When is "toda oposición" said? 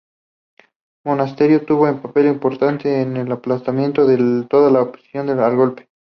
4.49-5.29